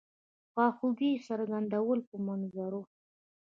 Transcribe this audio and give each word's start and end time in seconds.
خواخوږی 0.51 1.11
څرګندولو 1.27 2.03
په 2.09 2.17
منظور. 2.27 2.73